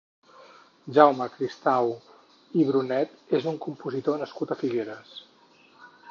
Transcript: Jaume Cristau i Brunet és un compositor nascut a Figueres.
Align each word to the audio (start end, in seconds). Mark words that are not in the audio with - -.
Jaume 0.97 1.25
Cristau 1.33 1.91
i 2.61 2.65
Brunet 2.69 3.13
és 3.41 3.45
un 3.51 3.59
compositor 3.67 4.17
nascut 4.23 4.55
a 4.55 4.57
Figueres. 4.63 5.13